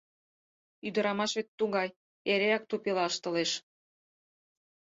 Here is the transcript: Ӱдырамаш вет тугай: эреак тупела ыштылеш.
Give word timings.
Ӱдырамаш 0.87 1.31
вет 1.37 1.47
тугай: 1.59 1.89
эреак 2.31 2.63
тупела 2.69 3.05
ыштылеш. 3.11 3.51